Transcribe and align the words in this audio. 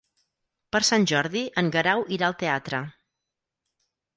Per 0.75 0.79
Sant 0.87 1.03
Jordi 1.11 1.43
en 1.63 1.69
Guerau 1.75 2.03
irà 2.17 2.31
al 2.31 2.37
teatre. 2.41 2.81